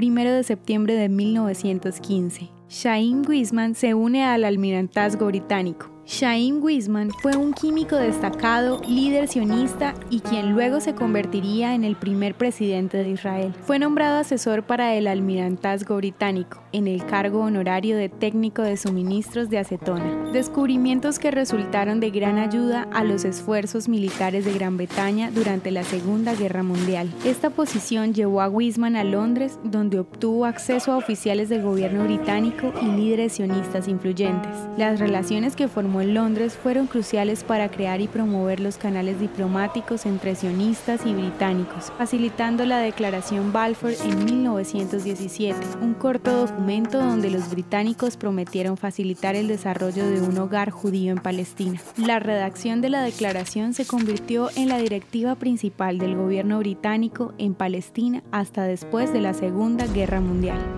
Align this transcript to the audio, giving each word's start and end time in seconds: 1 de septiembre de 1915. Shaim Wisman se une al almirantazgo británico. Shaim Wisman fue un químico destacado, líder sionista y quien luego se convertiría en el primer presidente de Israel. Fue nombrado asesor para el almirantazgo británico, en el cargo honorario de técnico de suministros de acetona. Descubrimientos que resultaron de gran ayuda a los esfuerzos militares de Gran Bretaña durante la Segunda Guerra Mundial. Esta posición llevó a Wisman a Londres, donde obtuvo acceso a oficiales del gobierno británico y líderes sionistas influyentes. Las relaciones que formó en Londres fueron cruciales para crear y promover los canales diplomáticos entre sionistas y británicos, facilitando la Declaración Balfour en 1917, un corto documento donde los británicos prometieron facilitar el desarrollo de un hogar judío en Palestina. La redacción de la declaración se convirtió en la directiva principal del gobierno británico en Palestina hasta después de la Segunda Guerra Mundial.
1 0.00 0.30
de 0.30 0.44
septiembre 0.44 0.94
de 0.94 1.08
1915. 1.08 2.48
Shaim 2.68 3.22
Wisman 3.26 3.74
se 3.74 3.94
une 3.94 4.22
al 4.22 4.44
almirantazgo 4.44 5.26
británico. 5.26 5.97
Shaim 6.08 6.62
Wisman 6.64 7.10
fue 7.20 7.36
un 7.36 7.52
químico 7.52 7.94
destacado, 7.94 8.80
líder 8.88 9.28
sionista 9.28 9.92
y 10.08 10.20
quien 10.20 10.52
luego 10.52 10.80
se 10.80 10.94
convertiría 10.94 11.74
en 11.74 11.84
el 11.84 11.96
primer 11.96 12.34
presidente 12.34 12.96
de 12.96 13.10
Israel. 13.10 13.52
Fue 13.66 13.78
nombrado 13.78 14.16
asesor 14.16 14.62
para 14.62 14.94
el 14.94 15.06
almirantazgo 15.06 15.96
británico, 15.96 16.62
en 16.72 16.88
el 16.88 17.04
cargo 17.04 17.40
honorario 17.40 17.98
de 17.98 18.08
técnico 18.08 18.62
de 18.62 18.78
suministros 18.78 19.50
de 19.50 19.58
acetona. 19.58 20.30
Descubrimientos 20.32 21.18
que 21.18 21.30
resultaron 21.30 22.00
de 22.00 22.10
gran 22.10 22.38
ayuda 22.38 22.88
a 22.90 23.04
los 23.04 23.26
esfuerzos 23.26 23.86
militares 23.86 24.46
de 24.46 24.54
Gran 24.54 24.78
Bretaña 24.78 25.30
durante 25.30 25.70
la 25.70 25.84
Segunda 25.84 26.34
Guerra 26.34 26.62
Mundial. 26.62 27.12
Esta 27.26 27.50
posición 27.50 28.14
llevó 28.14 28.40
a 28.40 28.48
Wisman 28.48 28.96
a 28.96 29.04
Londres, 29.04 29.58
donde 29.62 29.98
obtuvo 29.98 30.46
acceso 30.46 30.92
a 30.92 30.96
oficiales 30.96 31.50
del 31.50 31.62
gobierno 31.62 32.04
británico 32.04 32.72
y 32.80 32.86
líderes 32.86 33.34
sionistas 33.34 33.88
influyentes. 33.88 34.52
Las 34.78 35.00
relaciones 35.00 35.54
que 35.54 35.68
formó 35.68 35.97
en 36.00 36.14
Londres 36.14 36.58
fueron 36.60 36.86
cruciales 36.86 37.44
para 37.44 37.70
crear 37.70 38.00
y 38.00 38.08
promover 38.08 38.60
los 38.60 38.76
canales 38.76 39.20
diplomáticos 39.20 40.06
entre 40.06 40.34
sionistas 40.34 41.04
y 41.04 41.12
británicos, 41.12 41.92
facilitando 41.96 42.64
la 42.64 42.78
Declaración 42.78 43.52
Balfour 43.52 43.92
en 44.04 44.24
1917, 44.24 45.58
un 45.80 45.94
corto 45.94 46.46
documento 46.46 46.98
donde 46.98 47.30
los 47.30 47.50
británicos 47.50 48.16
prometieron 48.16 48.76
facilitar 48.76 49.36
el 49.36 49.48
desarrollo 49.48 50.08
de 50.08 50.20
un 50.20 50.38
hogar 50.38 50.70
judío 50.70 51.12
en 51.12 51.18
Palestina. 51.18 51.80
La 51.96 52.18
redacción 52.18 52.80
de 52.80 52.90
la 52.90 53.02
declaración 53.02 53.74
se 53.74 53.86
convirtió 53.86 54.50
en 54.56 54.68
la 54.68 54.78
directiva 54.78 55.34
principal 55.34 55.98
del 55.98 56.16
gobierno 56.16 56.58
británico 56.58 57.32
en 57.38 57.54
Palestina 57.54 58.22
hasta 58.30 58.64
después 58.64 59.12
de 59.12 59.20
la 59.20 59.34
Segunda 59.34 59.86
Guerra 59.86 60.20
Mundial. 60.20 60.77